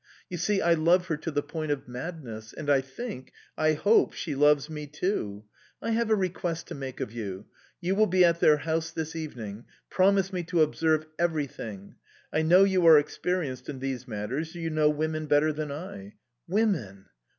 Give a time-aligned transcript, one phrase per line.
[0.31, 2.53] You see, I love her to the point of madness...
[2.53, 5.45] and I think I hope she loves me too...
[5.79, 7.45] I have a request to make of you.
[7.81, 11.97] You will be at their house this evening; promise me to observe everything.
[12.33, 16.15] I know you are experienced in these matters, you know women better than I...
[16.47, 17.05] Women!